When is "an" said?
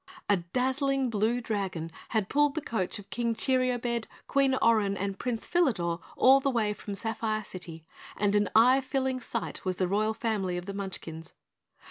8.33-8.49